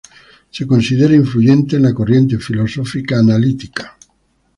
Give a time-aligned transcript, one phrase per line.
[0.49, 3.99] Se considera influyente en la corriente filosófica analítica.